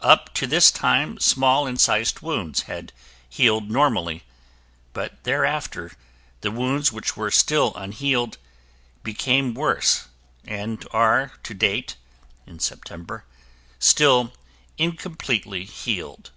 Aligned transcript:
Up 0.00 0.32
to 0.32 0.46
this 0.46 0.70
time 0.70 1.18
small 1.18 1.66
incised 1.66 2.20
wounds 2.20 2.62
had 2.62 2.90
healed 3.28 3.70
normally, 3.70 4.24
but 4.94 5.22
thereafter 5.24 5.92
the 6.40 6.50
wounds 6.50 6.90
which 6.90 7.18
were 7.18 7.30
still 7.30 7.74
unhealed 7.76 8.38
became 9.02 9.52
worse 9.52 10.08
and 10.46 10.88
are 10.90 11.32
to 11.42 11.52
date 11.52 11.96
(in 12.46 12.58
September) 12.60 13.26
still 13.78 14.32
incompletely 14.78 15.66
healed. 15.66 16.30